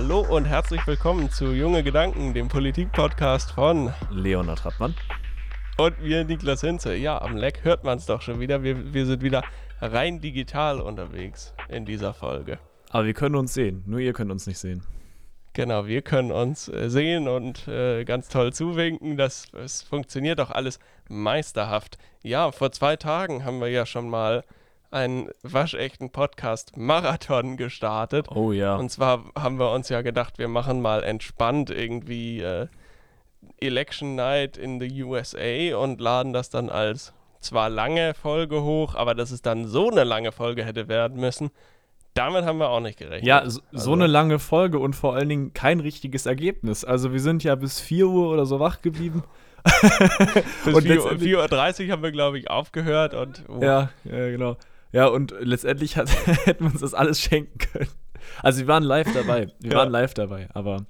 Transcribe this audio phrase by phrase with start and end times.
[0.00, 4.94] Hallo und herzlich willkommen zu Junge Gedanken, dem Politik-Podcast von Leonard Hartmann.
[5.76, 6.94] und mir, Niklas Hinze.
[6.94, 8.62] Ja, am Leck hört man es doch schon wieder.
[8.62, 9.42] Wir, wir sind wieder
[9.80, 12.60] rein digital unterwegs in dieser Folge.
[12.90, 14.84] Aber wir können uns sehen, nur ihr könnt uns nicht sehen.
[15.52, 19.16] Genau, wir können uns äh, sehen und äh, ganz toll zuwinken.
[19.16, 20.78] Das, es funktioniert auch alles
[21.08, 21.98] meisterhaft.
[22.22, 24.44] Ja, vor zwei Tagen haben wir ja schon mal
[24.90, 28.26] einen waschechten Podcast-Marathon gestartet.
[28.30, 28.76] Oh ja.
[28.76, 32.66] Und zwar haben wir uns ja gedacht, wir machen mal entspannt irgendwie äh,
[33.60, 39.14] Election Night in the USA und laden das dann als zwar lange Folge hoch, aber
[39.14, 41.50] dass es dann so eine lange Folge hätte werden müssen,
[42.14, 43.24] damit haben wir auch nicht gerechnet.
[43.24, 46.84] ja, so, Also- so eine lange Folge und vor allen Dingen kein richtiges Ergebnis.
[46.84, 49.22] Also wir sind ja bis 4 Uhr oder so wach geblieben.
[50.64, 53.90] Bis und 4 Uhr- letztendlich- 4.30 Uhr haben wir, glaube ich, aufgehört und oh, Ja,
[54.04, 54.56] ja, genau.
[54.92, 56.08] Ja, und letztendlich hat,
[56.46, 57.88] hätten wir uns das alles schenken können.
[58.42, 59.48] Also wir waren live dabei.
[59.60, 59.78] Wir Ja.
[59.78, 60.86] waren live dabei, aber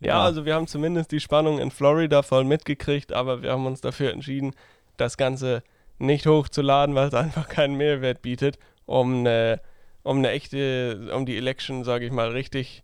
[0.00, 3.80] Ja, also wir haben zumindest die Spannung in Florida voll mitgekriegt, aber wir haben uns
[3.80, 4.54] dafür entschieden,
[4.96, 5.62] das Ganze
[5.98, 9.60] nicht hochzuladen, weil es einfach keinen Mehrwert bietet, um eine,
[10.02, 12.82] um eine echte, um die Election, sage ich mal, richtig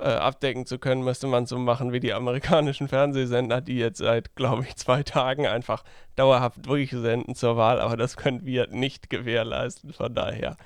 [0.00, 4.34] äh, abdecken zu können, müsste man so machen wie die amerikanischen Fernsehsender, die jetzt seit,
[4.36, 5.84] glaube ich, zwei Tagen einfach
[6.16, 10.56] dauerhaft durchsenden zur Wahl, aber das können wir nicht gewährleisten, von daher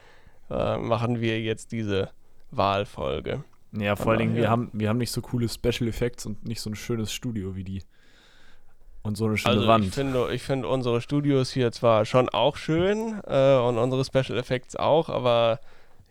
[0.50, 2.10] äh, machen wir jetzt diese
[2.50, 3.44] Wahlfolge.
[3.72, 6.60] ja, vor allen Dingen, wir, haben, wir haben nicht so coole Special Effects und nicht
[6.60, 7.82] so ein schönes Studio wie die.
[9.02, 9.84] Und so eine schöne Also Wand.
[9.84, 14.38] ich finde, ich finde unsere Studios hier zwar schon auch schön äh, und unsere Special
[14.38, 15.60] Effects auch, aber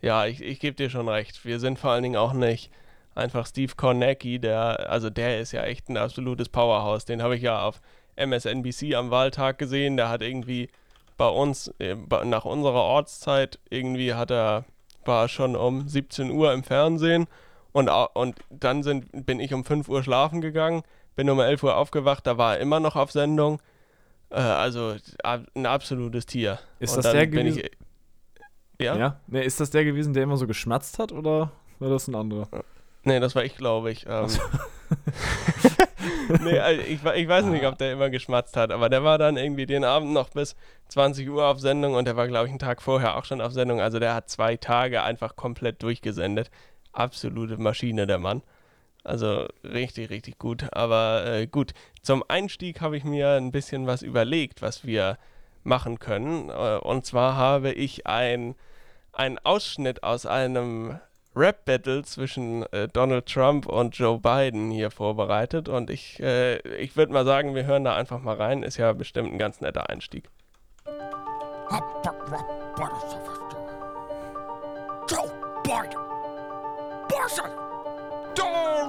[0.00, 1.44] ja, ich, ich gebe dir schon recht.
[1.44, 2.70] Wir sind vor allen Dingen auch nicht
[3.18, 7.04] einfach Steve Kornacki, der, also der ist ja echt ein absolutes Powerhouse.
[7.04, 7.80] Den habe ich ja auf
[8.16, 9.96] MSNBC am Wahltag gesehen.
[9.96, 10.70] Der hat irgendwie
[11.16, 14.64] bei uns, äh, nach unserer Ortszeit, irgendwie hat er,
[15.04, 17.26] war schon um 17 Uhr im Fernsehen
[17.72, 20.82] und, und dann sind, bin ich um 5 Uhr schlafen gegangen,
[21.16, 23.60] bin um 11 Uhr aufgewacht, da war er immer noch auf Sendung.
[24.30, 24.94] Äh, also
[25.24, 26.58] ein absolutes Tier.
[26.78, 27.58] Ist Und das der gewesen?
[27.58, 28.96] Ich, ja?
[28.96, 29.20] ja?
[29.26, 32.48] Nee, ist das der gewesen, der immer so geschmatzt hat oder war das ein anderer?
[33.04, 34.06] Nee, das war ich, glaube ich.
[34.08, 34.28] Ähm,
[36.42, 39.36] nee, also ich, ich weiß nicht, ob der immer geschmatzt hat, aber der war dann
[39.36, 40.56] irgendwie den Abend noch bis
[40.88, 43.52] 20 Uhr auf Sendung und der war, glaube ich, einen Tag vorher auch schon auf
[43.52, 43.80] Sendung.
[43.80, 46.50] Also der hat zwei Tage einfach komplett durchgesendet.
[46.92, 48.42] Absolute Maschine, der Mann.
[49.04, 50.66] Also richtig, richtig gut.
[50.72, 51.72] Aber äh, gut,
[52.02, 55.18] zum Einstieg habe ich mir ein bisschen was überlegt, was wir
[55.64, 56.50] machen können.
[56.50, 58.54] Äh, und zwar habe ich ein,
[59.12, 60.98] einen Ausschnitt aus einem
[61.38, 65.68] Rap-Battle zwischen äh, Donald Trump und Joe Biden hier vorbereitet.
[65.68, 68.62] Und ich, äh, ich würde mal sagen, wir hören da einfach mal rein.
[68.62, 70.28] Ist ja bestimmt ein ganz netter Einstieg.
[75.08, 75.30] Joe
[75.62, 76.00] Biden.
[77.08, 77.67] Biden.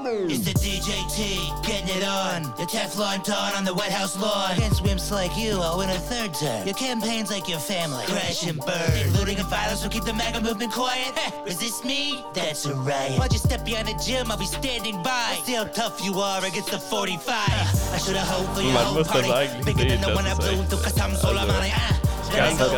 [0.03, 0.31] Donald.
[0.31, 2.43] It's the DJT, getting it on.
[2.57, 4.51] The Teflon Don on the White House lawn.
[4.57, 6.65] Against wimps like you, I'll win a third term.
[6.65, 8.03] Your campaign's like your family.
[8.05, 9.13] Crash and burn.
[9.13, 11.17] Looting and violence will keep the MAGA movement quiet.
[11.17, 12.23] Heh, Resist me?
[12.33, 13.17] That's a riot.
[13.19, 14.31] Why'd you step behind the gym?
[14.31, 15.37] I'll be standing by.
[15.45, 17.35] See how tough you are against the 45.
[17.35, 19.63] I should have hoped for your Man whole party.
[19.63, 21.98] Bigger than the one I das ist blew echt- to Kasam Soleimani.
[22.35, 22.71] Kannst halt,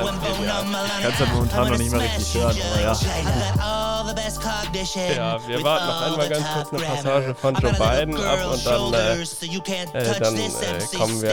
[1.02, 2.94] kannst halt momentan noch nicht mal richtig hören, aber ja.
[5.16, 8.94] Ja, wir warten noch einmal ganz kurz eine Passage von Joe Biden ab und dann,
[8.94, 9.14] äh,
[9.94, 11.32] äh, dann äh, kommen wir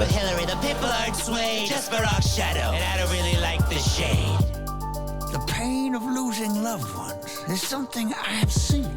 [5.32, 7.16] The pain of losing loved ones
[7.50, 8.90] is something I have seen.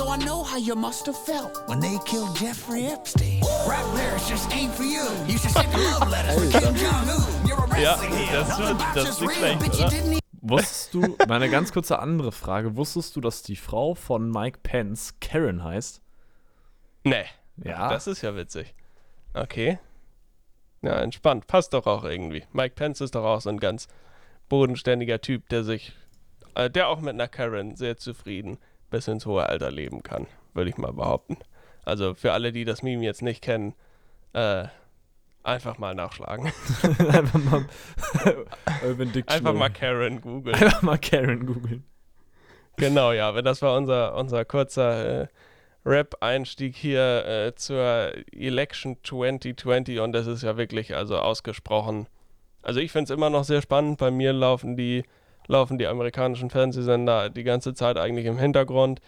[0.00, 3.42] So I know how you must have felt when they killed Jeffrey Epstein.
[3.68, 5.04] Rap lyrics just ain't for you.
[5.28, 7.46] You should send love letters for Kim Jong-un.
[7.46, 8.32] You're a Ja, wrestling heel.
[8.32, 9.78] das Nothing wird- about das ist real, bitch.
[9.78, 14.30] You didn't Wusstest du, meine ganz kurze andere Frage, wusstest du, dass die Frau von
[14.30, 16.00] Mike Pence Karen heißt?
[17.04, 17.26] Nee.
[17.62, 17.90] Ja.
[17.90, 18.74] Das ist ja witzig.
[19.34, 19.78] Okay.
[20.80, 21.46] Ja, entspannt.
[21.46, 22.44] Passt doch auch irgendwie.
[22.54, 23.86] Mike Pence ist doch auch so ein ganz
[24.48, 25.92] bodenständiger Typ, der sich,
[26.54, 28.56] äh, der auch mit einer Karen sehr zufrieden
[28.90, 31.36] bis ins hohe Alter leben kann, würde ich mal behaupten.
[31.84, 33.74] Also für alle, die das Meme jetzt nicht kennen,
[34.32, 34.66] äh,
[35.42, 36.46] einfach mal nachschlagen.
[36.98, 37.64] Einfach mal
[38.84, 39.38] Urban Dictionary.
[39.38, 40.54] Einfach mal Karen googeln.
[40.54, 41.84] Einfach mal Karen googeln.
[42.76, 45.26] Genau, ja, das war unser, unser kurzer äh,
[45.84, 52.06] Rap-Einstieg hier äh, zur Election 2020 und das ist ja wirklich also ausgesprochen.
[52.62, 53.98] Also ich finde es immer noch sehr spannend.
[53.98, 55.04] Bei mir laufen die,
[55.50, 59.00] laufen die amerikanischen Fernsehsender die ganze Zeit eigentlich im Hintergrund.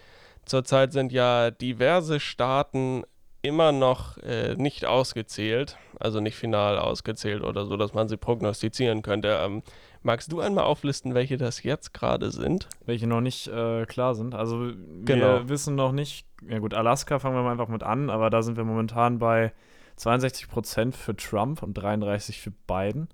[0.45, 3.03] Zurzeit sind ja diverse Staaten
[3.41, 9.01] immer noch äh, nicht ausgezählt, also nicht final ausgezählt oder so, dass man sie prognostizieren
[9.01, 9.37] könnte.
[9.41, 9.63] Ähm,
[10.01, 12.69] magst du einmal auflisten, welche das jetzt gerade sind?
[12.85, 14.33] Welche noch nicht äh, klar sind.
[14.33, 15.49] Also wir Genau.
[15.49, 18.55] wissen noch nicht, ja gut, Alaska fangen wir mal einfach mit an, aber da sind
[18.55, 19.51] wir momentan bei
[19.99, 23.09] 62% für Trump und 33% für Biden.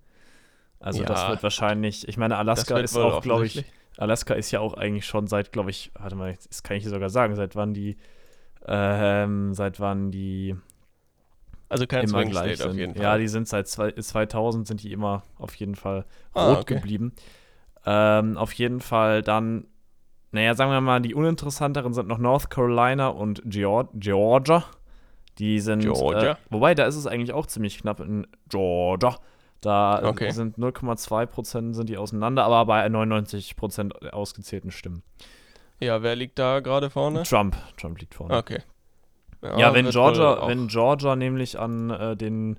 [0.79, 1.29] Also das Ja.
[1.29, 3.65] wird wahrscheinlich, ich meine, Das Alaska ist auch, glaube ich.
[3.97, 6.89] Alaska ist ja auch eigentlich schon seit, glaube ich, warte mal, das kann ich dir
[6.89, 7.97] sogar sagen, seit wann die,
[8.65, 10.55] ähm, seit wann die
[11.67, 12.97] Also kein immer Swing gleich State sind.
[12.97, 16.75] Ja, die sind seit zwei, 2000 sind die immer auf jeden Fall Ah, rot okay.
[16.75, 17.13] geblieben.
[17.85, 19.67] Ähm, auf jeden Fall dann,
[20.31, 24.63] naja, sagen wir mal, die uninteressanteren sind noch North Carolina und Geor Georgia.
[25.39, 26.31] Die sind, Georgia.
[26.33, 29.17] Äh, wobei, da ist es eigentlich auch ziemlich knapp in Georgia.
[29.61, 30.31] Da Okay.
[30.31, 35.03] sind 0,2 Prozent sind die auseinander, aber bei 99 Prozent ausgezählten Stimmen.
[35.79, 37.23] Ja, wer liegt da gerade vorne?
[37.23, 38.37] Trump, Trump liegt vorne.
[38.37, 38.59] Okay.
[39.41, 42.57] Ja, wenn wird wohl Georgia, wenn Georgia nämlich an äh, den,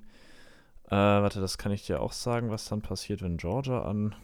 [0.87, 4.15] äh, warte, das kann ich dir auch sagen, was dann passiert, wenn Georgia an.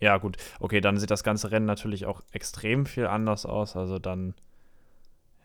[0.00, 3.76] Ja, gut, okay, dann sieht das ganze Rennen natürlich auch extrem viel anders aus.
[3.76, 4.34] Also dann,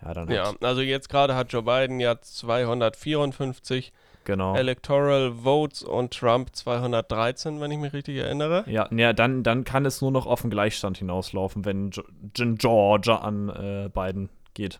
[0.01, 3.93] ja, dann Ja, also jetzt gerade hat Joe Biden ja 254
[4.27, 4.55] genau.
[4.55, 8.63] Electoral Votes und Trump 213, wenn ich mich richtig erinnere.
[8.67, 11.91] Ja, ja dann, dann kann es nur noch auf den Gleichstand hinauslaufen, wenn
[12.33, 14.79] Georgia an äh, Biden geht.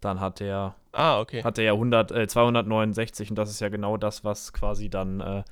[0.00, 1.42] Dann hat der Ah, okay.
[1.42, 5.20] hat er ja 100, äh, 269 und das ist ja genau das, was quasi dann,
[5.20, 5.42] äh,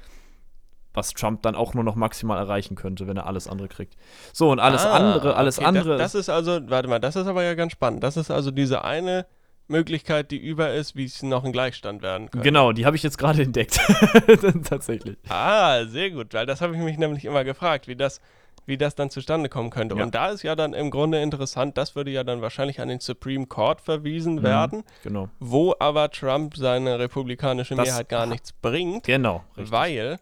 [0.94, 3.96] was Trump dann auch nur noch maximal erreichen könnte, wenn er alles andere kriegt.
[4.32, 7.16] So, und alles Ah, andere, alles okay, andere Das, das ist also, warte mal, das
[7.16, 8.02] ist aber ja ganz spannend.
[8.02, 9.26] Das ist also diese eine
[9.68, 12.44] Möglichkeit, die über ist, wie es noch ein Gleichstand werden könnte.
[12.44, 13.78] Genau, die habe ich jetzt gerade entdeckt.
[14.68, 15.16] Tatsächlich.
[15.28, 18.20] Ah, sehr gut, weil das habe ich mich nämlich immer gefragt, wie das,
[18.64, 19.96] wie das dann zustande kommen könnte.
[19.96, 20.02] Ja.
[20.04, 23.00] Und da ist ja dann im Grunde interessant, das würde ja dann wahrscheinlich an den
[23.00, 24.42] Supreme Court verwiesen Mhm.
[24.42, 25.28] werden, Genau.
[25.40, 29.44] wo aber Trump seine republikanische Das- Mehrheit gar nichts bringt, Genau.
[29.56, 29.72] Richtig.
[29.72, 30.18] weil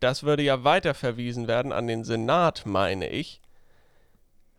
[0.00, 3.40] das würde ja weiter verwiesen werden an den Senat, meine ich.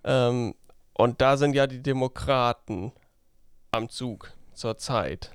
[0.03, 0.55] Ähm,
[0.93, 2.91] und da sind ja die Demokraten
[3.71, 5.31] am Zug zurzeit,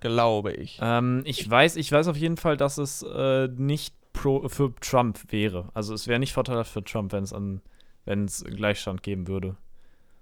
[0.00, 0.78] glaube ich.
[0.82, 5.32] Ähm, ich weiß, ich weiß auf jeden Fall, dass es äh, nicht pro, für Trump
[5.32, 5.68] wäre.
[5.74, 7.60] Also es wäre nicht vorteilhaft für Trump, wenn es an,
[8.04, 9.56] wenn es Gleichstand geben würde.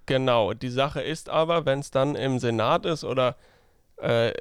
[0.06, 3.37] Genau, die Sache ist aber, wenn es dann im Senat ist oder
[3.99, 4.32] äh,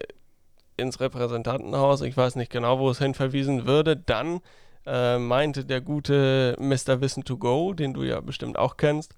[0.78, 4.42] ins Repräsentantenhaus, ich weiß nicht genau, wo es hin verwiesen würde, dann
[4.88, 7.02] äh, meinte der gute Mr.
[7.02, 9.14] Wissen to Go, den du ja bestimmt auch kennst,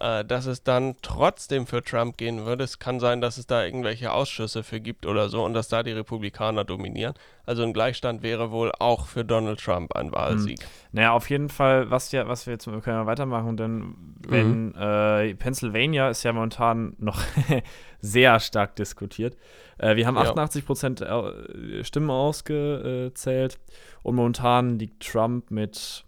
[0.00, 2.64] äh, dass es dann trotzdem für Trump gehen würde.
[2.64, 5.82] Es kann sein, dass es da irgendwelche Ausschüsse für gibt oder so und dass da
[5.82, 7.14] die Republikaner dominieren.
[7.44, 10.60] Also ein Gleichstand wäre wohl auch für Donald Trump ein Wahlsieg.
[10.92, 13.94] Naja, auf jeden Fall, was ja, was wir jetzt wir können ja weitermachen, denn
[14.26, 17.20] wenn äh, Pennsylvania ist ja momentan noch
[18.00, 19.36] sehr stark diskutiert.
[19.78, 20.22] Äh, wir haben Ja.
[20.22, 23.58] 88 Prozent äh, Stimmen ausgezählt
[24.02, 26.04] und momentan liegt Trump mit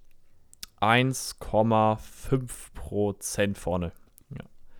[0.80, 3.92] 1,5 Prozent vorne.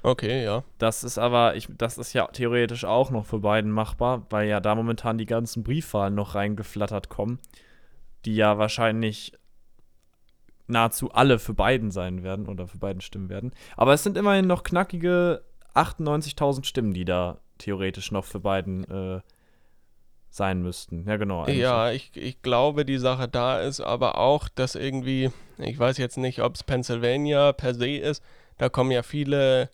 [0.02, 0.64] Okay, ja.
[0.76, 4.60] Das ist aber, ich, das ist ja theoretisch auch noch für Biden machbar, weil ja
[4.60, 7.38] da momentan die ganzen Briefwahlen noch reingeflattert kommen,
[8.26, 9.32] die ja wahrscheinlich
[10.66, 13.52] nahezu alle für Biden sein werden oder für Biden stimmen werden.
[13.78, 15.42] Aber es sind immerhin noch knackige
[15.74, 19.20] 98.000 Stimmen, die da theoretisch noch für Biden äh,
[20.30, 21.04] sein müssten.
[21.06, 21.46] Ja, genau.
[21.46, 26.18] Ja, ich, ich glaube, die Sache da ist aber auch, dass irgendwie, ich weiß jetzt
[26.18, 28.22] nicht, ob es Pennsylvania per se ist,
[28.58, 29.70] da kommen ja viele,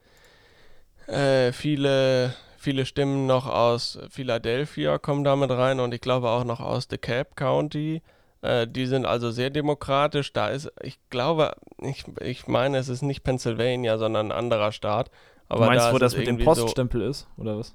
[1.06, 6.60] äh, viele, viele Stimmen noch aus Philadelphia kommen damit rein und ich glaube auch noch
[6.60, 8.02] aus DeKalb County.
[8.42, 10.32] Äh, die sind also sehr demokratisch.
[10.32, 15.10] Da ist, ich glaube, ich, ich meine, es ist nicht Pennsylvania, sondern ein anderer Staat.
[15.50, 17.75] Aber du meinst, da wo das mit dem irgendwie so- Poststempel ist, oder was?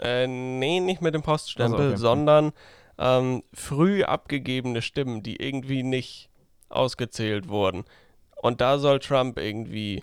[0.00, 1.96] äh, nee, nicht mit dem Poststempel, Ach so, okay.
[1.96, 2.52] sondern
[2.98, 6.30] ähm, früh abgegebene Stimmen, die irgendwie nicht
[6.70, 7.84] ausgezählt wurden.
[8.40, 10.02] Und da soll Trump irgendwie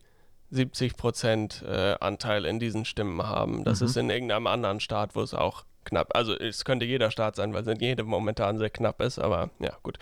[0.51, 3.63] 70% äh, Anteil in diesen Stimmen haben.
[3.63, 3.85] Das Mhm.
[3.87, 7.53] ist in irgendeinem anderen Staat, wo es auch knapp, also es könnte jeder Staat sein,
[7.53, 9.97] weil es in jedem momentan sehr knapp ist, aber ja, gut.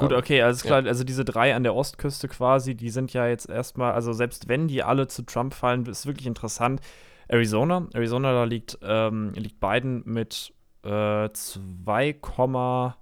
[0.00, 0.80] Gut, okay, also ist ja.
[0.80, 4.48] klar, also diese drei an der Ostküste quasi, die sind ja jetzt erstmal, also selbst
[4.48, 6.80] wenn die alle zu Trump fallen, ist wirklich interessant.
[7.28, 10.52] Arizona, Arizona, da liegt, ähm, liegt Biden mit
[10.84, 12.94] äh, 2,3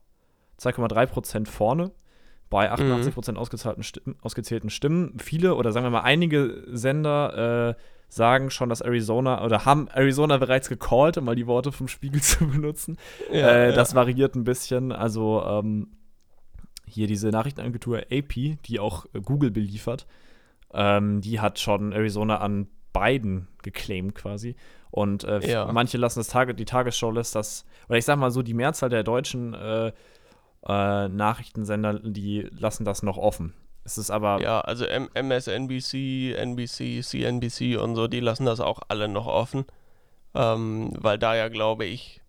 [0.61, 1.93] 2,3 Prozent vorne
[2.51, 5.19] bei 88 Prozent ausgezahlten Stimmen, ausgezählten Stimmen.
[5.19, 10.39] Viele oder sagen wir mal einige Sender äh, sagen schon, dass Arizona oder haben Arizona
[10.39, 12.97] bereits gecallt, um mal die Worte vom Spiegel zu benutzen.
[13.31, 13.75] Ja, äh, ja.
[13.75, 14.93] Das variiert ein bisschen.
[14.93, 15.89] Also ähm,
[16.91, 20.07] hier diese Nachrichtenagentur AP, die auch äh, Google beliefert,
[20.73, 24.57] ähm, die hat schon Arizona an Biden geclaimed quasi.
[24.91, 25.71] Und äh, Ja.
[25.73, 28.89] manche lassen das Tage, die Tagesschau lässt das, oder ich sag mal so, die Mehrzahl
[28.89, 29.93] der deutschen äh,
[30.67, 33.55] äh, Nachrichtensender, die lassen das noch offen.
[33.85, 38.81] Es ist aber, Ja, also M MSNBC, NBC, CNBC und so, die lassen das auch
[38.89, 39.65] alle noch offen.
[40.35, 42.21] Ähm, weil da ja, glaube ich,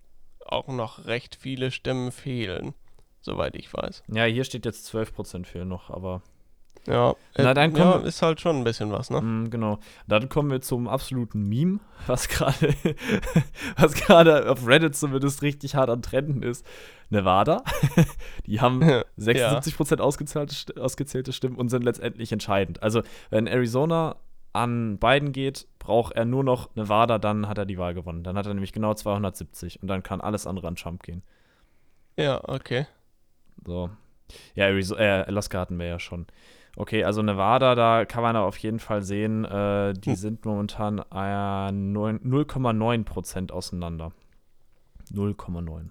[0.46, 2.74] auch noch recht viele Stimmen fehlen,
[3.22, 4.04] soweit ich weiß.
[4.08, 6.22] ja, hier steht jetzt 12% fehlen noch, aber
[6.88, 9.22] Ja, Na, äh, dann ja, kommen ist halt schon ein bisschen was, ne?
[9.22, 9.80] Mm, genau.
[10.08, 12.74] Dann kommen wir zum absoluten Meme, was gerade
[13.78, 16.66] was gerade auf Reddit zumindest richtig hart an Trenden ist.
[17.12, 17.64] Nevada.
[18.46, 18.82] Die haben
[19.18, 22.82] 76% ausgezählte, St- ausgezählte Stimmen und sind letztendlich entscheidend.
[22.84, 24.16] Also, wenn Arizona
[24.54, 28.24] an Biden geht, braucht er nur noch Nevada, dann hat er die Wahl gewonnen.
[28.24, 31.24] Dann hat er nämlich genau 270 und dann kann alles andere an Trump gehen.
[32.16, 32.86] Ja, okay.
[33.66, 33.90] So.
[34.56, 36.28] Ja, äh, Alaska hatten wir ja schon.
[36.76, 40.16] Okay, also Nevada, da kann man auf jeden Fall sehen, äh, die Hm.
[40.16, 44.12] sind momentan äh, neun- 0,9% auseinander.
[45.12, 45.90] 0,9.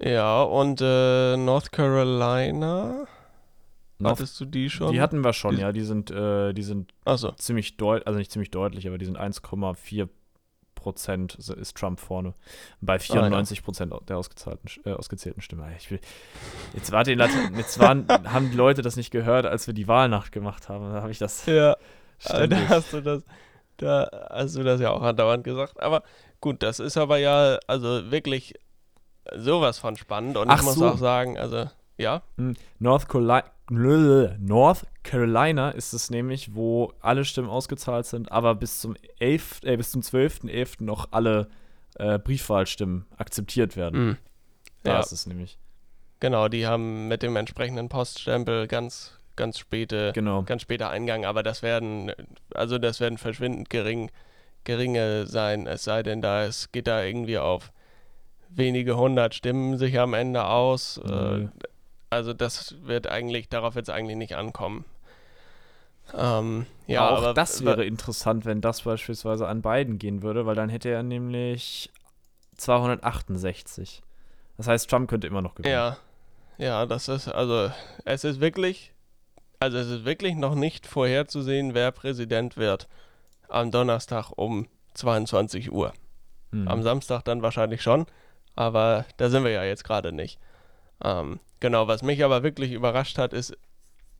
[0.00, 3.06] Ja, und äh, North Carolina,
[3.98, 4.92] North- hattest du die schon?
[4.92, 8.18] Die hatten wir schon, Die- ja, die sind, äh, die sind Achso, ziemlich deutlich, also
[8.18, 10.08] nicht ziemlich deutlich, aber die sind 1,4
[10.78, 12.34] Prozent ist Trump vorne.
[12.80, 15.64] Bei 94 Prozent der ausgezahlten, äh, ausgezählten Stimmen.
[15.68, 16.00] Ey, Ich will,
[16.74, 20.68] jetzt warte, jetzt waren, haben die Leute das nicht gehört, als wir die Wahlnacht gemacht
[20.68, 20.92] haben.
[20.92, 21.76] Da habe ich das ja,
[22.18, 22.58] ständig.
[22.60, 23.22] da hast du das,
[23.78, 25.80] da hast du das ja auch andauernd gesagt.
[25.80, 26.02] Aber
[26.40, 28.54] gut, das ist aber ja, also wirklich
[29.36, 30.36] sowas von spannend.
[30.36, 30.88] Und Ach ich muss so.
[30.88, 37.48] auch sagen, also, ja, Hm, North Carolina, North Carolina ist es nämlich, wo alle Stimmen
[37.48, 40.82] ausgezahlt sind, aber bis zum 11., äh, bis zum 12.11.
[40.84, 41.48] noch alle
[41.96, 44.10] äh, Briefwahlstimmen akzeptiert werden.
[44.10, 44.16] mm,
[44.84, 45.58] Da ja, ist es nämlich.
[46.20, 50.42] genau, die haben mit dem entsprechenden Poststempel ganz, ganz späte, Genau.
[50.44, 52.12] ganz später Eingang, aber das werden,
[52.54, 54.10] also das werden verschwindend gering,
[54.64, 57.72] geringe sein, es sei denn, da es geht da irgendwie auf
[58.50, 60.98] wenige hundert Stimmen sich am Ende aus.
[61.04, 61.48] Äh, Nö.
[62.10, 64.84] Also das wird eigentlich, darauf wird es eigentlich nicht ankommen.
[66.14, 70.54] Ähm, ja, auch aber das wäre interessant, wenn das beispielsweise an Biden gehen würde, weil
[70.54, 71.90] dann hätte er nämlich
[72.56, 74.02] 268.
[74.56, 75.74] Das heißt, Trump könnte immer noch gewinnen.
[75.74, 75.98] Ja,
[76.56, 77.70] ja, das ist, also
[78.04, 78.92] es ist wirklich,
[79.60, 82.88] also es ist wirklich noch nicht vorherzusehen, wer Präsident wird
[83.48, 85.92] am Donnerstag um 22 Uhr.
[86.52, 86.66] Hm.
[86.66, 88.06] Am Samstag dann wahrscheinlich schon,
[88.56, 90.40] aber da sind wir ja jetzt gerade nicht.
[91.04, 93.56] Ähm, genau, was mich aber wirklich überrascht hat, ist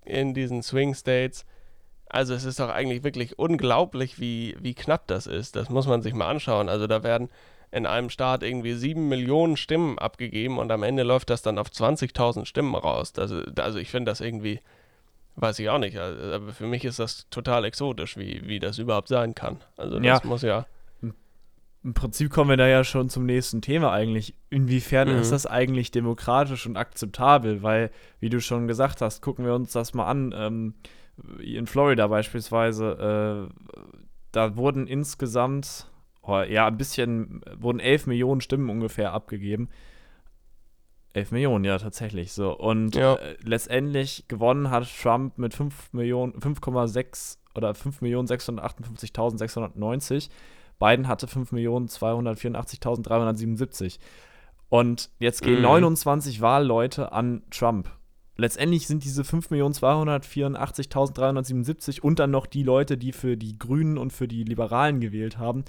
[0.04, 1.44] in diesen Swing States,
[2.06, 5.56] also es ist doch eigentlich wirklich unglaublich, wie, wie knapp das ist.
[5.56, 6.68] Das muss man sich mal anschauen.
[6.68, 7.28] Also da werden
[7.70, 11.68] in einem Staat irgendwie sieben Millionen Stimmen abgegeben und am Ende läuft das dann auf
[11.68, 13.12] 20.000 Stimmen raus.
[13.12, 14.60] Das, also ich finde das irgendwie,
[15.36, 18.78] weiß ich auch nicht, also, aber für mich ist das total exotisch, wie, wie das
[18.78, 19.58] überhaupt sein kann.
[19.76, 20.20] Also das Ja.
[20.24, 20.66] muss ja,
[21.84, 24.34] Im Prinzip kommen wir da ja schon zum nächsten Thema eigentlich.
[24.50, 25.18] Inwiefern Mhm.
[25.20, 27.62] ist das eigentlich demokratisch und akzeptabel?
[27.62, 30.34] Weil, wie du schon gesagt hast, gucken wir uns das mal an.
[30.36, 30.74] Ähm,
[31.40, 33.54] in Florida beispielsweise, äh,
[34.32, 35.86] da wurden insgesamt,
[36.22, 39.68] oh, ja, ein bisschen, wurden 11 Millionen Stimmen ungefähr abgegeben.
[41.14, 42.56] 11 Millionen, ja, tatsächlich so.
[42.56, 43.14] Und Ja.
[43.14, 50.28] äh, letztendlich gewonnen hat Trump mit 5 Millionen, 5,6 oder 5.658.690.
[50.78, 53.98] Biden hatte 5.284.377.
[54.68, 55.62] Und jetzt gehen Mhm.
[55.62, 57.90] 29 Wahlleute an Trump.
[58.36, 64.28] Letztendlich sind diese 5.284.377 und dann noch die Leute, die für die Grünen und für
[64.28, 65.64] die Liberalen gewählt haben.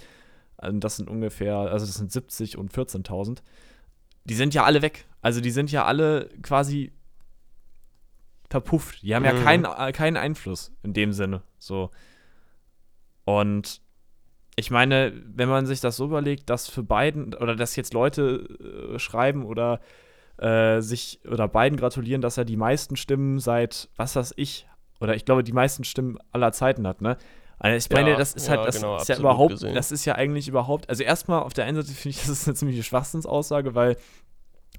[0.56, 3.42] Also das sind ungefähr, also das sind 70 und 14.000.
[4.24, 5.06] Die sind ja alle weg.
[5.22, 6.92] Also die sind ja alle quasi
[8.50, 9.02] verpufft.
[9.02, 9.42] Die haben ja Mhm.
[9.44, 11.42] keinen, äh, keinen Einfluss in dem Sinne.
[11.58, 11.90] So.
[13.24, 13.80] Und
[14.60, 18.92] ich meine, wenn man sich das so überlegt, dass für Biden oder dass jetzt Leute
[18.94, 19.80] äh, schreiben oder
[20.38, 24.68] äh, sich oder Biden gratulieren, dass er die meisten Stimmen seit was weiß ich
[25.00, 27.16] oder ich glaube die meisten Stimmen aller Zeiten hat, ne?
[27.58, 29.74] Also ich meine, Ja, das ist ja, halt, das genau, ist ja überhaupt, gesehen.
[29.74, 32.48] das ist ja eigentlich überhaupt, also erstmal auf der einen Seite finde ich, das ist
[32.48, 33.96] eine ziemliche Schwachsinnsaussage, weil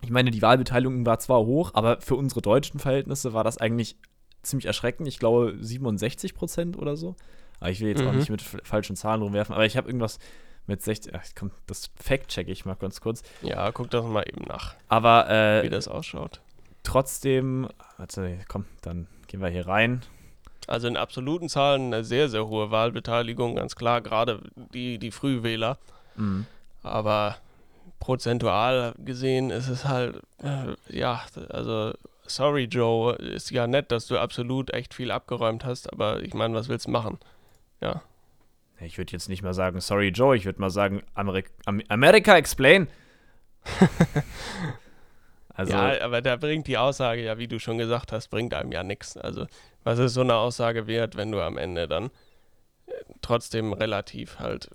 [0.04, 3.98] ich meine, die Wahlbeteiligung war zwar hoch, aber für unsere deutschen Verhältnisse war das eigentlich
[4.42, 5.08] ziemlich erschreckend.
[5.08, 7.16] Ich glaube 67 Prozent oder so.
[7.62, 8.18] Aber ich will jetzt auch Mhm.
[8.18, 10.20] nicht mit falschen Zahlen rumwerfen, aber ich habe irgendwas
[10.68, 13.24] mit 60, ach, komm, das Fact-check ich mal ganz kurz.
[13.42, 15.28] ja, guck das mal eben nach, Aber
[15.64, 16.42] wie äh, das ausschaut.
[16.84, 20.02] trotzdem, warte, komm, dann gehen wir hier rein.
[20.68, 24.42] Also in absoluten Zahlen eine sehr, sehr hohe Wahlbeteiligung, ganz klar, gerade
[24.74, 25.78] die, die Frühwähler.
[26.16, 26.46] Mhm.
[26.84, 27.38] Aber
[28.00, 31.94] prozentual gesehen ist es halt, äh, ja, also
[32.26, 36.54] sorry Joe, ist ja nett, dass du absolut echt viel abgeräumt hast, aber ich meine,
[36.56, 37.20] was willst du machen?
[37.82, 38.02] Ja,
[38.80, 42.38] ich würde jetzt nicht mal sagen, sorry Joe, ich würde mal sagen, Amerik Am America
[42.38, 42.88] explain.
[45.54, 48.72] also, ja, aber da bringt die Aussage ja, wie du schon gesagt hast, bringt einem
[48.72, 49.18] ja nichts.
[49.18, 49.46] Also,
[49.84, 52.06] was ist so eine Aussage wert, wenn du am Ende dann
[52.88, 54.70] äh, trotzdem relativ halt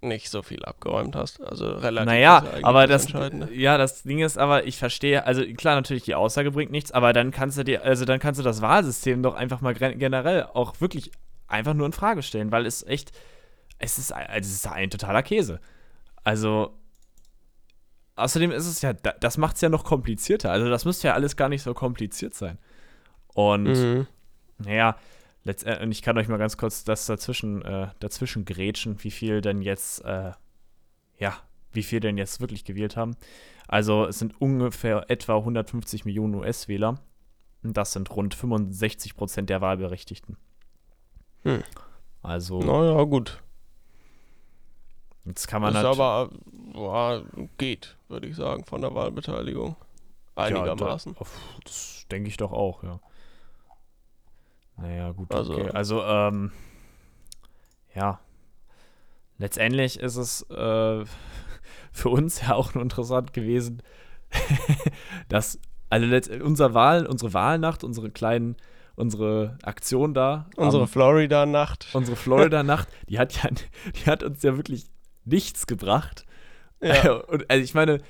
[0.00, 1.42] nicht so viel abgeräumt hast.
[1.42, 2.06] Also relativ.
[2.06, 3.08] Naja, aber das,
[3.52, 7.12] ja, das Ding ist aber, ich verstehe, also klar, natürlich die Aussage bringt nichts, aber
[7.12, 10.80] dann kannst du dir, also dann kannst du das Wahlsystem doch einfach mal generell auch
[10.80, 11.10] wirklich
[11.48, 13.12] einfach nur in Frage stellen, weil es echt,
[13.78, 15.60] es ist, also es ist ein totaler Käse.
[16.24, 16.78] Also,
[18.16, 20.52] außerdem ist es ja, das macht es ja noch komplizierter.
[20.52, 22.58] Also, das müsste ja alles gar nicht so kompliziert sein.
[23.28, 24.06] Und, mhm.
[24.58, 24.96] naja,
[25.44, 29.62] letztendlich, ich kann euch mal ganz kurz das dazwischen, äh, dazwischen grätschen, wie viel denn
[29.62, 30.32] jetzt, äh,
[31.18, 31.36] ja,
[31.72, 33.16] wie viel denn jetzt wirklich gewählt haben.
[33.66, 37.00] Also, es sind ungefähr etwa 150 Millionen US-Wähler.
[37.62, 40.36] Und das sind rund 65 Prozent der Wahlberechtigten.
[41.42, 41.62] Hm.
[42.22, 42.60] Also.
[42.60, 43.42] Naja, gut.
[45.24, 46.30] Jetzt kann man das aber
[46.72, 47.22] boah,
[47.58, 49.76] geht, würde ich sagen, von der Wahlbeteiligung.
[50.36, 51.16] Einigermaßen.
[51.18, 51.26] Ja,
[51.64, 53.00] das denke ich doch auch, ja.
[54.76, 55.70] Naja, gut, also, okay.
[55.70, 56.52] Also, ähm,
[57.94, 58.20] ja.
[59.38, 61.04] Letztendlich ist es äh,
[61.92, 63.82] für uns ja auch nur interessant gewesen,
[65.28, 65.58] dass
[65.90, 66.06] also
[66.42, 68.56] unser Wahl, unsere Wahlnacht, unsere kleinen
[68.98, 70.46] unsere Aktion da.
[70.56, 71.88] Unsere Florida-Nacht.
[71.92, 73.50] Unsere Florida-Nacht, die hat ja,
[73.94, 74.86] die hat uns ja wirklich
[75.24, 76.24] nichts gebracht.
[76.82, 77.12] Ja.
[77.12, 78.00] Und also ich meine,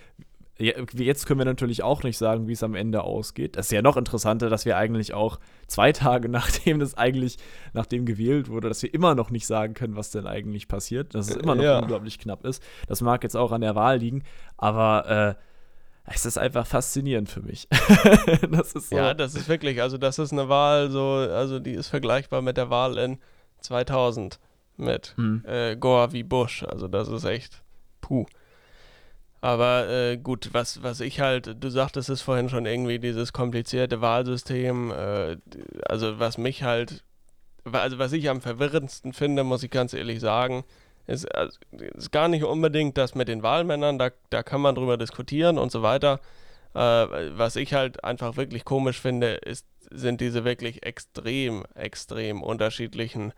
[0.58, 3.56] jetzt können wir natürlich auch nicht sagen, wie es am Ende ausgeht.
[3.56, 7.36] Das ist ja noch interessanter, dass wir eigentlich auch zwei Tage nachdem das eigentlich,
[7.74, 11.14] nachdem gewählt wurde, dass wir immer noch nicht sagen können, was denn eigentlich passiert.
[11.14, 11.78] Dass es immer noch ja.
[11.78, 12.62] unglaublich knapp ist.
[12.86, 14.24] Das mag jetzt auch an der Wahl liegen,
[14.56, 15.42] aber äh,
[16.12, 17.68] es ist einfach faszinierend für mich.
[18.50, 18.96] das ist so.
[18.96, 22.56] Ja, das ist wirklich, also das ist eine Wahl, so, also die ist vergleichbar mit
[22.56, 23.18] der Wahl in
[23.60, 24.38] 2000
[24.76, 25.44] mit hm.
[25.46, 26.62] äh, Gore wie Bush.
[26.62, 27.62] Also das ist echt
[28.00, 28.26] puh.
[29.40, 34.00] Aber äh, gut, was, was ich halt, du sagtest es vorhin schon irgendwie, dieses komplizierte
[34.00, 35.36] Wahlsystem, äh,
[35.86, 37.04] also was mich halt,
[37.70, 40.64] also was ich am verwirrendsten finde, muss ich ganz ehrlich sagen,
[41.08, 44.96] ist, also, ist gar nicht unbedingt das mit den Wahlmännern, da, da kann man drüber
[44.96, 46.20] diskutieren und so weiter.
[46.74, 53.32] Äh, was ich halt einfach wirklich komisch finde, ist, sind diese wirklich extrem, extrem unterschiedlichen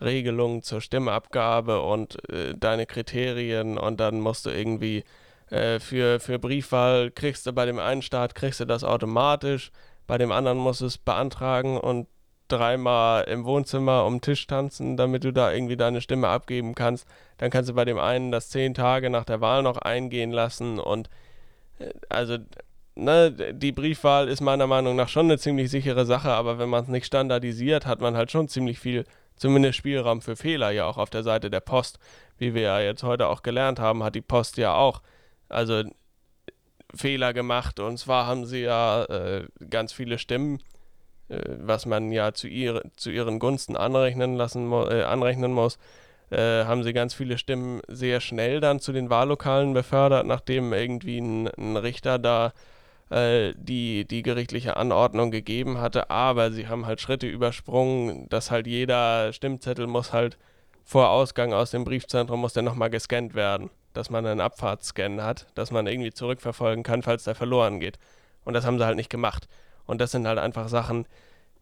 [0.00, 5.04] Regelungen zur Stimmabgabe und äh, deine Kriterien und dann musst du irgendwie
[5.50, 9.72] äh, für, für Briefwahl kriegst du bei dem einen Staat kriegst du das automatisch,
[10.06, 12.08] bei dem anderen musst du es beantragen und
[12.48, 17.06] dreimal im Wohnzimmer um den Tisch tanzen, damit du da irgendwie deine Stimme abgeben kannst.
[17.38, 20.78] Dann kannst du bei dem einen das zehn Tage nach der Wahl noch eingehen lassen
[20.78, 21.10] und
[21.78, 22.38] äh, also
[22.94, 26.84] ne, die Briefwahl ist meiner Meinung nach schon eine ziemlich sichere Sache, aber wenn man
[26.84, 29.04] es nicht standardisiert, hat man halt schon ziemlich viel,
[29.36, 31.98] zumindest Spielraum für Fehler ja auch auf der Seite der Post.
[32.38, 35.02] Wie wir ja jetzt heute auch gelernt haben, hat die Post ja auch
[35.48, 35.84] also
[36.94, 40.60] Fehler gemacht und zwar haben sie ja äh, ganz viele Stimmen
[41.28, 45.78] was man ja zu, ihre, zu ihren Gunsten anrechnen, lassen, äh, anrechnen muss,
[46.30, 51.18] äh, haben sie ganz viele Stimmen sehr schnell dann zu den Wahllokalen befördert, nachdem irgendwie
[51.18, 52.52] ein, ein Richter da
[53.10, 56.10] äh, die, die gerichtliche Anordnung gegeben hatte.
[56.10, 60.38] Aber sie haben halt Schritte übersprungen, dass halt jeder Stimmzettel muss halt
[60.84, 65.46] vor Ausgang aus dem Briefzentrum muss der nochmal gescannt werden, dass man einen Abfahrtsscan hat,
[65.56, 67.98] dass man irgendwie zurückverfolgen kann, falls der verloren geht.
[68.44, 69.48] Und das haben sie halt nicht gemacht.
[69.86, 71.06] Und das sind halt einfach Sachen,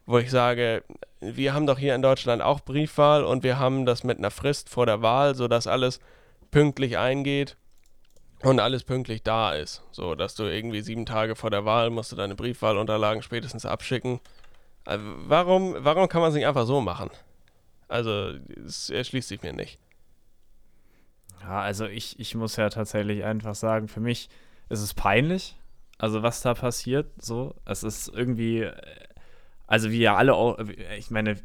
[0.07, 0.83] wo ich sage,
[1.21, 4.69] wir haben doch hier in Deutschland auch Briefwahl und wir haben das mit einer Frist
[4.69, 6.01] vor der Wahl, sodass alles
[6.51, 7.57] pünktlich eingeht
[8.43, 9.83] und alles pünktlich da ist.
[9.91, 14.21] So, dass du irgendwie sieben Tage vor der Wahl musst du deine Briefwahlunterlagen spätestens abschicken.
[14.85, 17.11] Also warum, warum kann man es nicht einfach so machen?
[17.89, 18.33] Also,
[18.67, 19.79] es erschließt sich mir nicht.
[21.43, 24.29] Ja, also ich, ich muss ja tatsächlich einfach sagen, für mich
[24.69, 25.57] ist es peinlich,
[26.05, 27.55] also was da passiert, so.
[27.65, 28.69] Es ist irgendwie,
[29.67, 30.59] also wie ja alle auch,
[30.99, 31.37] ich meine,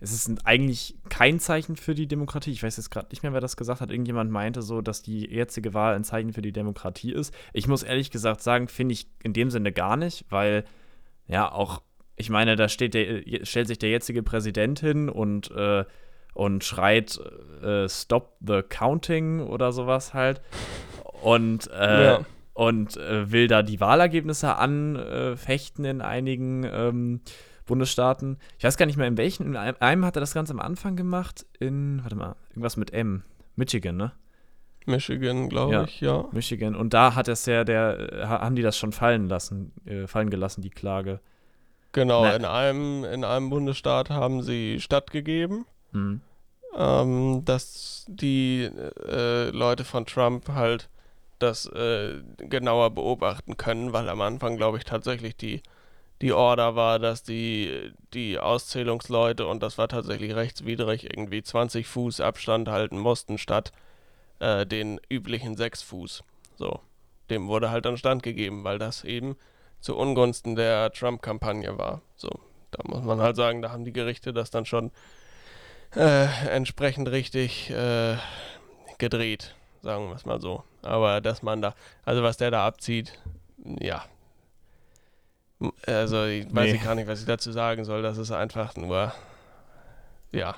[0.00, 2.50] es ist eigentlich kein Zeichen für die Demokratie.
[2.50, 3.92] Ich weiß jetzt gerade nicht mehr, wer das gesagt hat.
[3.92, 7.32] Irgendjemand meinte so, dass die jetzige Wahl ein Zeichen für die Demokratie ist.
[7.52, 10.64] Ich muss ehrlich gesagt sagen, finde ich in dem Sinne gar nicht, weil
[11.28, 11.80] ja auch,
[12.16, 15.84] ich meine, da der, stellt sich der jetzige Präsident hin und, äh,
[16.34, 17.20] und schreit
[17.62, 20.40] äh, Stop the Counting oder sowas halt.
[21.22, 27.20] Und äh, ja und äh, will da die Wahlergebnisse anfechten in einigen ähm,
[27.66, 28.38] Bundesstaaten.
[28.58, 29.46] Ich weiß gar nicht mehr, in welchen.
[29.46, 31.46] In einem hat er das Ganze am Anfang gemacht.
[31.58, 33.22] In, warte mal, irgendwas mit M.
[33.56, 34.12] Michigan, ne?
[34.84, 36.24] Michigan, glaube ja, ich, ja.
[36.32, 36.74] Michigan.
[36.74, 40.28] Und da hat es ja der, äh, haben die das schon fallen lassen, äh, fallen
[40.28, 41.20] gelassen, die Klage.
[41.92, 45.66] Genau, in einem, in einem Bundesstaat haben sie stattgegeben.
[45.92, 46.22] Mhm.
[46.74, 50.88] ähm, dass die äh, Leute von Trump halt
[51.42, 55.62] das äh, genauer beobachten können, weil am Anfang, glaube ich, tatsächlich die,
[56.20, 62.20] die Order war, dass die, die Auszählungsleute, und das war tatsächlich rechtswidrig, irgendwie 20 Fuß
[62.20, 63.72] Abstand halten mussten, statt
[64.38, 66.22] äh, den üblichen 6 Fuß.
[66.56, 66.80] So,
[67.30, 69.36] dem wurde halt dann standgegeben, weil das eben
[69.80, 72.02] zu Ungunsten der Trump-Kampagne war.
[72.16, 72.30] So,
[72.70, 74.92] da muss man halt sagen, da haben die Gerichte das dann schon
[75.94, 78.16] äh, entsprechend richtig äh,
[78.98, 80.64] gedreht, sagen wir es mal so.
[80.82, 83.18] Aber dass man da, also was der da abzieht,
[83.58, 84.04] ja.
[85.86, 86.76] Also ich weiß Nee.
[86.76, 88.02] ich gar nicht, was ich dazu sagen soll.
[88.02, 89.12] Das ist einfach nur,
[90.32, 90.56] ja.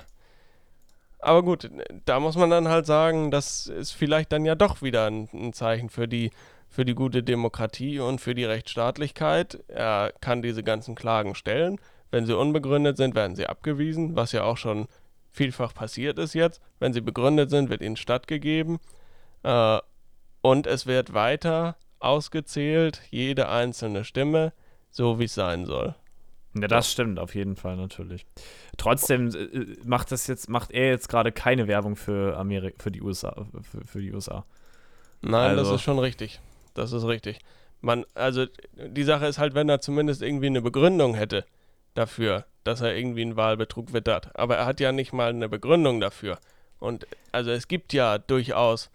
[1.19, 1.69] Aber gut,
[2.05, 5.53] da muss man dann halt sagen, das ist vielleicht dann ja doch wieder ein, ein
[5.53, 6.31] Zeichen für die,
[6.69, 9.63] für die gute Demokratie und für die Rechtsstaatlichkeit.
[9.67, 11.79] Er kann diese ganzen Klagen stellen.
[12.11, 14.87] Wenn sie unbegründet sind, werden sie abgewiesen, was ja auch schon
[15.31, 16.61] vielfach passiert ist jetzt.
[16.79, 18.79] Wenn sie begründet sind, wird ihnen stattgegeben.
[19.45, 19.79] Äh,
[20.41, 24.53] und es wird weiter ausgezählt, jede einzelne Stimme,
[24.91, 25.95] so wie es sein soll.
[26.57, 28.25] Ja, das stimmt auf jeden Fall natürlich.
[28.77, 33.01] Trotzdem äh, macht das jetzt, macht er jetzt gerade keine Werbung für Amerika, für die
[33.01, 34.45] USA, für, für die USA.
[35.21, 36.39] Nein, das Also- ist schon richtig.
[36.73, 37.39] Das ist richtig.
[37.81, 41.45] Man, also die Sache ist halt, wenn er zumindest irgendwie eine Begründung hätte
[41.93, 44.37] dafür, dass er irgendwie einen Wahlbetrug wittert.
[44.37, 46.39] Aber er hat ja nicht mal eine Begründung dafür.
[46.79, 48.89] Und also es gibt ja durchaus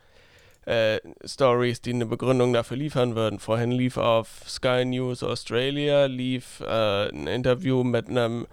[0.66, 3.38] äh, Stories, die eine Begründung dafür liefern würden.
[3.38, 8.46] Vorhin lief auf Sky News Australia lief äh, ein Interview mit einem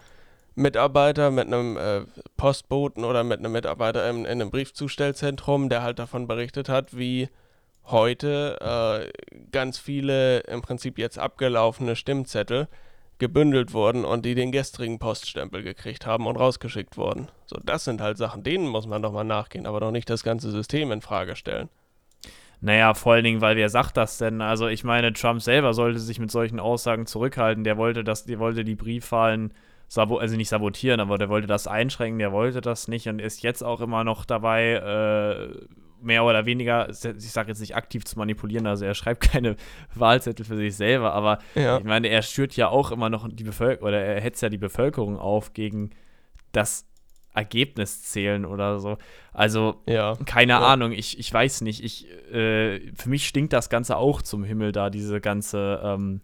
[0.56, 2.02] Mitarbeiter, mit einem äh,
[2.36, 7.30] Postboten oder mit einem Mitarbeiter in, in einem Briefzustellzentrum, der halt davon berichtet hat, wie
[7.86, 12.67] heute äh, ganz viele im Prinzip jetzt abgelaufene Stimmzettel
[13.20, 17.30] gebündelt wurden und die den gestrigen Poststempel gekriegt haben und rausgeschickt wurden.
[17.46, 20.24] So, das sind halt Sachen, denen muss man doch mal nachgehen, aber doch nicht das
[20.24, 21.70] ganze System in Frage stellen.
[22.60, 24.41] Naja, vor allen Dingen, weil wer sagt das denn?
[24.41, 27.63] Also ich meine, Trump selber sollte sich mit solchen Aussagen zurückhalten.
[27.63, 29.54] Der wollte das, der wollte die Briefwahlen
[29.96, 33.63] also nicht sabotieren, aber der wollte das einschränken, der wollte das nicht und ist jetzt
[33.63, 35.65] auch immer noch dabei, äh,
[36.02, 36.98] mehr oder weniger, ich
[37.32, 39.56] sage jetzt nicht aktiv zu manipulieren, also er schreibt keine
[39.96, 41.78] Wahlzettel für sich selber, aber Ja.
[41.78, 44.58] ich meine, er schürt ja auch immer noch die Bevölkerung, oder er hetzt ja die
[44.58, 45.91] Bevölkerung auf gegen
[46.52, 46.86] das
[47.38, 48.97] Ergebnis zählen oder so.
[49.32, 50.17] Also, Ja.
[50.26, 50.60] keine Ja.
[50.67, 51.84] Ahnung, ich, ich weiß nicht.
[51.84, 56.21] Ich, äh, für mich stinkt das Ganze auch zum Himmel da, diese ganze, ähm,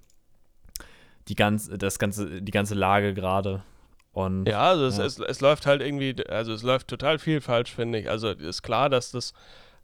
[1.28, 3.64] die ganze, das ganze, die ganze Lage gerade.
[4.12, 5.06] Und Ja, also es, Ja.
[5.06, 8.10] Es, es läuft halt irgendwie, also es läuft total viel falsch, finde ich.
[8.10, 9.34] Also ist klar, dass das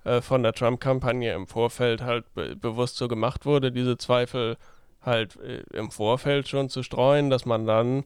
[0.03, 4.57] äh, von der Trump-Kampagne im Vorfeld halt be bewusst so gemacht wurde, diese Zweifel
[5.01, 8.03] halt äh, im Vorfeld schon zu streuen, dass man dann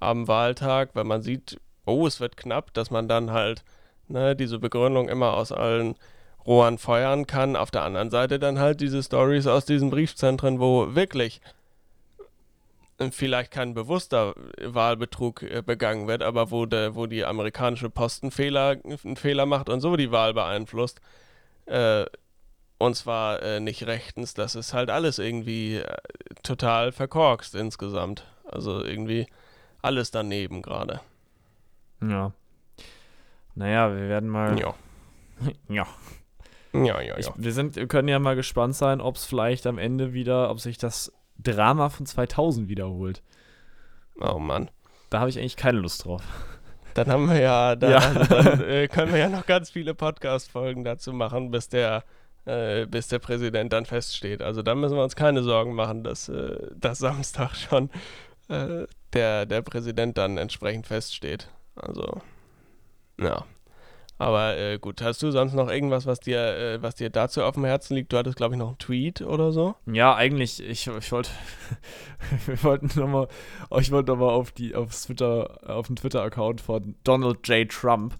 [0.00, 3.64] am Wahltag, wenn man sieht, oh, es wird knapp, dass man dann halt
[4.08, 5.96] ne, diese Begründung immer aus allen
[6.46, 7.56] Rohren feuern kann.
[7.56, 11.40] Auf der anderen Seite dann halt diese Stories aus diesen Briefzentren, wo wirklich
[13.10, 18.30] vielleicht kein bewusster Wahlbetrug äh, begangen wird, aber wo, der, wo die amerikanische Post einen
[18.30, 21.00] Fehler, einen Fehler macht und so die Wahl beeinflusst.
[21.66, 22.04] Äh,
[22.78, 25.96] und zwar äh, nicht rechtens, das ist halt alles irgendwie äh,
[26.42, 28.24] total verkorkst insgesamt.
[28.44, 29.26] Also irgendwie
[29.80, 31.00] alles daneben gerade.
[32.08, 32.32] Ja.
[33.54, 34.58] Naja, wir werden mal.
[34.58, 34.74] Ja.
[35.68, 35.86] ja.
[36.74, 37.34] Ja, ja, Ich, ja.
[37.36, 40.58] wir, sind, wir können ja mal gespannt sein, ob es vielleicht am Ende wieder, ob
[40.58, 43.22] sich das Drama von 2000 wiederholt.
[44.20, 44.70] Oh Mann.
[45.10, 46.22] Da habe ich eigentlich keine Lust drauf.
[46.94, 48.00] Dann haben wir ja, dann, Ja.
[48.24, 52.04] Dann äh, können wir ja noch ganz viele Podcast-Folgen dazu machen, bis der,
[52.46, 54.40] äh, bis der Präsident dann feststeht.
[54.40, 57.90] Also da müssen wir uns keine Sorgen machen, dass, äh, dass Samstag schon
[58.48, 61.50] äh, der, der Präsident dann entsprechend feststeht.
[61.76, 62.20] Also,
[63.20, 63.44] ja.
[64.18, 67.54] Aber äh, gut, hast du sonst noch irgendwas, was dir, äh, was dir dazu auf
[67.54, 68.12] dem Herzen liegt?
[68.12, 69.74] Du hattest, glaube ich, noch einen Tweet oder so.
[69.86, 71.30] Ja, eigentlich, ich, ich wollte,
[72.46, 73.26] wir wollten nochmal,
[73.80, 77.68] ich wollte nochmal auf die, aufs Twitter, auf den Twitter-Account von Donald J.
[77.68, 78.16] Trump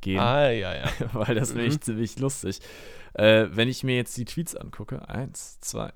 [0.00, 0.84] gehen, Ah, ja, ja.
[1.12, 1.80] weil das finde ich Mhm.
[1.82, 2.60] ziemlich lustig.
[3.14, 5.92] Äh, wenn ich mir jetzt die Tweets angucke, eins, zwei,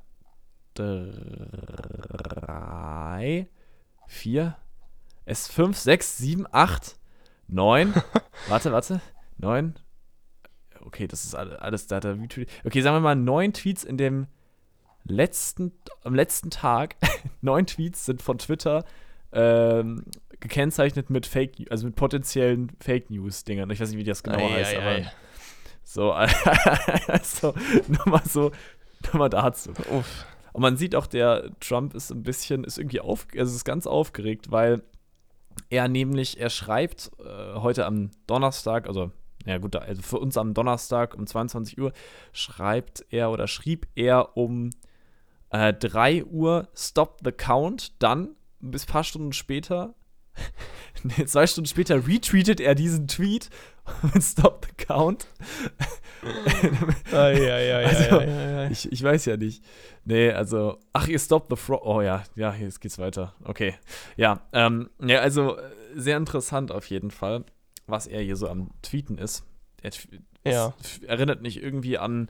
[2.17, 3.47] drei,
[4.07, 4.57] vier,
[5.27, 6.97] es fünf, sechs, sieben, acht,
[7.49, 7.93] neun,
[8.49, 9.01] warte, warte,
[9.37, 9.75] neun,
[10.81, 11.99] okay, das ist alle- alles, da.
[11.99, 14.27] Okay, sagen wir mal neun Tweets in dem
[15.05, 16.97] letzten, am letzten Tag,
[17.43, 18.85] neun Tweets sind von Twitter
[19.33, 20.05] ähm,
[20.41, 23.69] gekennzeichnet mit Fake, also mit potenziellen Fake News Dingern.
[23.71, 25.13] Ich weiß nicht, wie das genau Ei, heißt, ei, aber ei.
[25.83, 27.55] so, also
[27.89, 28.53] nochmal so,
[29.05, 29.71] nochmal dazu.
[29.91, 30.27] Uff.
[30.53, 33.87] Und man sieht auch, der Trump ist ein bisschen, ist irgendwie auf, also ist ganz
[33.87, 34.83] aufgeregt, weil
[35.69, 39.11] Er nämlich, er schreibt äh, heute am Donnerstag, also
[39.45, 41.93] ja gut, also für uns am Donnerstag um 22 Uhr
[42.33, 44.71] schreibt er oder schrieb er um
[45.51, 49.95] äh, 3 Uhr Stop the Count, dann bis paar Stunden später,
[51.27, 53.51] zwei Stunden später retweetet er diesen Tweet
[54.15, 55.27] und Stop the Count.
[57.13, 58.71] Ah, ja, ja, ja, Also, ja.
[58.71, 59.63] Ich, ich weiß ja nicht.
[60.05, 61.83] Nee, also, ach, ihr Stop the Fraud.
[61.85, 63.35] Oh ja, ja, jetzt geht's weiter.
[63.45, 63.75] Okay.
[64.17, 65.63] Ja, ähm, ja, also, äh,
[65.95, 67.45] sehr interessant auf jeden Fall,
[67.87, 69.45] was er hier so am Tweeten ist.
[69.83, 69.93] Er
[70.45, 70.75] Ja.
[71.07, 72.29] erinnert mich irgendwie an,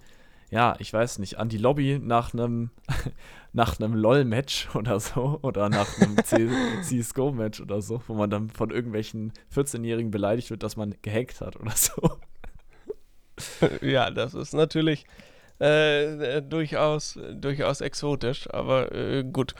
[0.51, 2.71] ja, ich weiß nicht, an die Lobby nach einem
[3.53, 6.17] nach einem LOL-Match oder so oder nach einem
[6.83, 11.57] CSGO-Match oder so, wo man dann von irgendwelchen 14-Jährigen beleidigt wird, dass man gehackt hat
[11.57, 11.93] oder so.
[13.83, 15.05] Ja, das ist natürlich
[15.61, 19.55] äh, äh, durchaus, durchaus exotisch, aber äh, gut.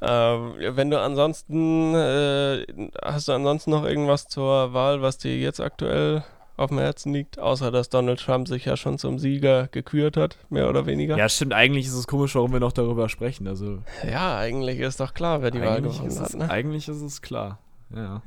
[0.00, 2.66] Ähm, wenn du ansonsten, äh,
[3.02, 6.22] hast du ansonsten noch irgendwas zur Wahl, was dir jetzt aktuell
[6.56, 10.38] auf dem Herzen liegt, außer dass Donald Trump sich ja schon zum Sieger gekürt hat,
[10.48, 11.16] mehr oder weniger?
[11.16, 13.46] Ja, stimmt, eigentlich ist es komisch, warum wir noch darüber sprechen.
[13.46, 13.78] Also,
[14.10, 16.34] Ja, eigentlich ist doch klar, wer die Wahl gewonnen hat.
[16.34, 16.50] Ne?
[16.50, 17.58] eigentlich ist es klar.
[17.94, 18.22] Ja.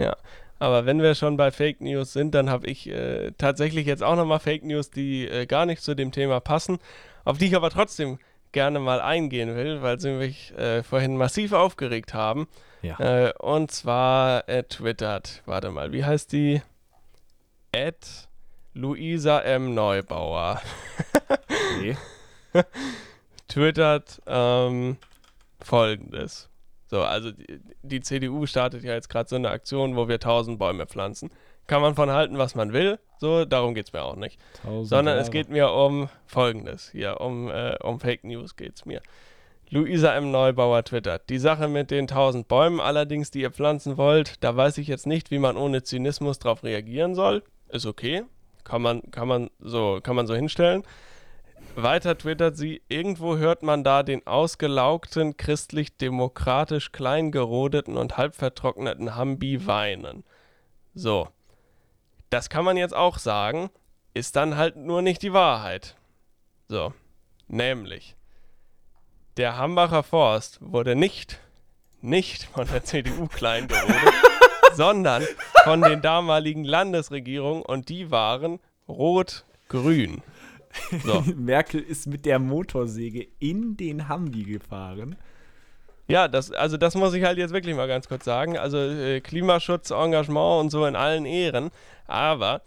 [0.60, 4.16] Aber wenn wir schon bei Fake News sind, dann habe ich äh, tatsächlich jetzt auch
[4.16, 6.80] nochmal Fake News, die äh, gar nicht zu dem Thema passen,
[7.24, 8.20] auf die ich aber trotzdem
[8.52, 12.48] gerne mal eingehen will, weil sie mich äh, vorhin massiv aufgeregt haben.
[12.82, 13.00] Ja.
[13.00, 16.62] Äh, und zwar äh, twittert, warte mal, wie heißt die?
[17.76, 18.28] At
[18.74, 19.74] Luisa M.
[19.74, 20.62] Neubauer
[21.78, 21.98] Okay.
[23.48, 24.98] twittert ähm,
[25.62, 26.50] folgendes.
[26.88, 30.58] So, also die, die CDU startet ja jetzt gerade so eine Aktion, wo wir 1000
[30.58, 31.30] Bäume pflanzen.
[31.68, 34.40] Kann man von halten, was man will, so, darum geht es mir auch nicht.
[34.64, 35.32] Tausend Sondern es Jahre.
[35.32, 39.02] geht mir um Folgendes hier, um, äh, um Fake News geht es mir.
[39.70, 40.32] Luisa M.
[40.32, 41.30] Neubauer twittert.
[41.30, 45.06] Die Sache mit den 1000 Bäumen allerdings, die ihr pflanzen wollt, da weiß ich jetzt
[45.06, 47.44] nicht, wie man ohne Zynismus drauf reagieren soll.
[47.70, 48.24] Ist okay.
[48.64, 50.84] Kann man, kann man, so, kann man so hinstellen.
[51.76, 60.24] Weiter twittert sie, irgendwo hört man da den ausgelaugten, christlich-demokratisch kleingerodeten und halbvertrockneten Hambi weinen.
[60.94, 61.30] So.
[62.30, 63.70] Das kann man jetzt auch sagen,
[64.14, 65.96] ist dann halt nur nicht die Wahrheit.
[66.68, 66.94] So.
[67.48, 68.16] Nämlich,
[69.38, 71.40] der Hambacher Forst wurde nicht,
[72.02, 74.29] nicht von der CDU klein gerodet,
[74.76, 75.24] sondern
[75.64, 80.22] von den damaligen Landesregierungen und die waren rot-grün.
[81.04, 81.24] So.
[81.36, 85.16] Merkel ist mit der Motorsäge in den Hambi gefahren.
[86.08, 88.58] Ja, das, also das muss ich halt jetzt wirklich mal ganz kurz sagen.
[88.58, 91.70] Also äh, Klimaschutz, Engagement und so in allen Ehren.
[92.08, 92.64] Aber,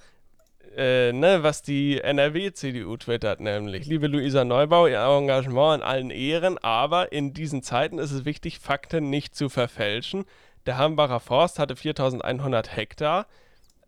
[0.77, 6.57] äh, ne, was die NRW-CDU twittert, nämlich, liebe Luisa Neubau, ihr Engagement in allen Ehren,
[6.59, 10.25] aber in diesen Zeiten ist es wichtig, Fakten nicht zu verfälschen.
[10.67, 13.27] Der Hambacher Forst hatte 4100 Hektar.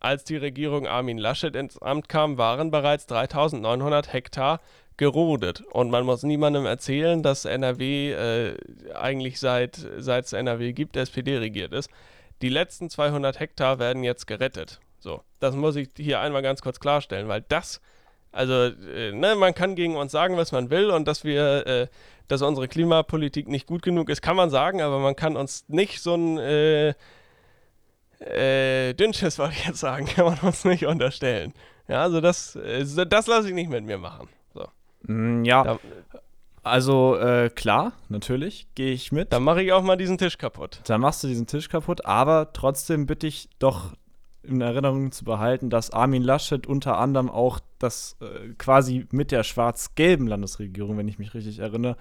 [0.00, 4.60] Als die Regierung Armin Laschet ins Amt kam, waren bereits 3900 Hektar
[4.96, 5.62] gerodet.
[5.70, 8.56] Und man muss niemandem erzählen, dass NRW äh,
[8.94, 11.90] eigentlich seit es NRW gibt, SPD regiert ist.
[12.42, 14.80] Die letzten 200 Hektar werden jetzt gerettet.
[14.98, 17.80] So, das muss ich hier einmal ganz kurz klarstellen, weil das,
[18.34, 21.86] also, äh, ne, man kann gegen uns sagen, was man will und dass wir, äh,
[22.28, 26.02] dass unsere Klimapolitik nicht gut genug ist, kann man sagen, aber man kann uns nicht
[26.02, 26.94] so ein äh,
[28.20, 31.52] äh, Dünnschiss, wollte ich jetzt sagen, kann man uns nicht unterstellen.
[31.88, 34.28] Ja, also das, äh, das lasse ich nicht mit mir machen.
[34.54, 34.66] So,
[35.06, 35.78] Mm, ja, da,
[36.62, 39.32] also äh, klar, natürlich, gehe ich mit.
[39.34, 40.80] dann mache ich auch mal diesen Tisch kaputt.
[40.86, 43.92] Dann machst du diesen Tisch kaputt, aber trotzdem bitte ich doch
[44.46, 49.42] in Erinnerung zu behalten, dass Armin Laschet unter anderem auch das äh, quasi mit der
[49.42, 51.96] schwarz-gelben Landesregierung, wenn ich mich richtig erinnere,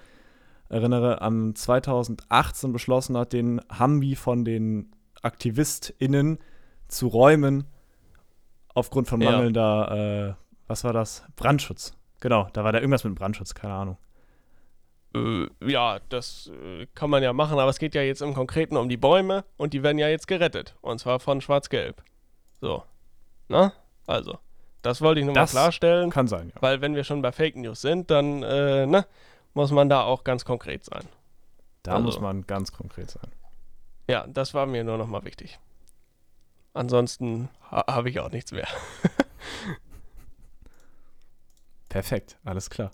[0.70, 6.40] erinnere, am 2018 beschlossen hat, den Hambi von den AktivistInnen
[6.88, 7.66] zu räumen,
[8.74, 9.32] aufgrund von Ja.
[9.32, 11.26] mangelnder, äh, was war das?
[11.36, 11.96] Brandschutz.
[12.22, 13.98] Genau, da war da irgendwas mit Brandschutz, keine Ahnung.
[15.16, 18.78] Äh, ja, das äh, kann man ja machen, aber es geht ja jetzt im Konkreten
[18.78, 20.76] um die Bäume und die werden ja jetzt gerettet.
[20.82, 22.02] Und zwar von Schwarz-Gelb.
[22.64, 22.82] So.
[23.50, 23.74] Na?
[24.08, 24.40] Also,
[24.84, 26.62] das wollte ich nur Das mal klarstellen, Kann sein, ja.
[26.62, 29.06] weil wenn wir schon bei Fake News sind, dann, äh, ne,
[29.54, 31.04] muss man da auch ganz konkret sein.
[31.84, 33.30] Da Also- muss man ganz konkret sein.
[34.10, 35.60] Ja, das war mir nur nochmal wichtig.
[36.74, 38.68] Ansonsten ha habe ich auch nichts mehr.
[41.90, 42.92] Perfekt, alles klar.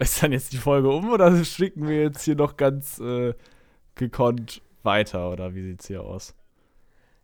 [0.00, 3.34] Ist dann jetzt die Folge um oder schicken wir jetzt hier noch ganz äh,
[3.94, 6.34] gekonnt weiter oder wie sieht's hier aus?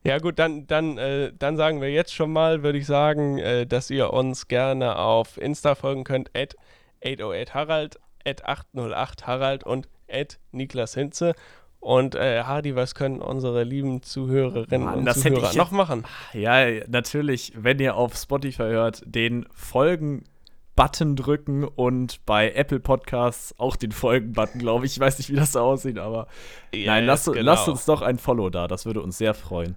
[0.05, 3.67] Ja gut, dann, dann, äh, dann sagen wir jetzt schon mal, würde ich sagen, äh,
[3.67, 6.57] dass ihr uns gerne auf Insta folgen könnt, at
[7.05, 11.35] 808harald, at 808harald und at Niklas Hinze.
[11.79, 16.05] Und äh, Hardy, was können unsere lieben Zuhörerinnen Mann, und Zuhörer ich noch machen?
[16.33, 23.75] Ja, natürlich, wenn ihr auf Spotify hört, den Folgen-Button drücken und bei Apple Podcasts auch
[23.75, 24.93] den Folgen-Button, glaube ich.
[24.93, 26.29] Ich weiß nicht, wie das so aussieht, aber
[26.73, 27.73] nein, lasst, Yes, lasst genau.
[27.73, 28.69] uns doch ein Follow da.
[28.69, 29.77] Das würde uns sehr freuen.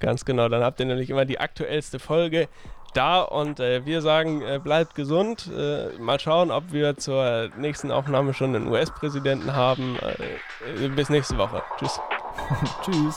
[0.00, 2.48] Ganz genau, dann habt ihr nämlich immer die aktuellste Folge
[2.94, 5.48] da und äh, wir sagen, äh, bleibt gesund.
[5.56, 9.96] Äh, mal schauen, ob wir zur nächsten Aufnahme schon einen US-Präsidenten haben.
[10.00, 11.62] Äh, bis nächste Woche.
[11.78, 12.00] Tschüss.
[12.82, 13.16] Tschüss.